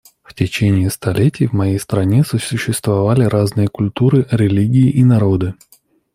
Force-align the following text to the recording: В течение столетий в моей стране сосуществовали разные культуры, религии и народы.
В 0.23 0.33
течение 0.33 0.89
столетий 0.89 1.45
в 1.45 1.53
моей 1.53 1.77
стране 1.77 2.23
сосуществовали 2.23 3.25
разные 3.25 3.67
культуры, 3.67 4.25
религии 4.31 4.89
и 4.89 5.03
народы. 5.03 5.53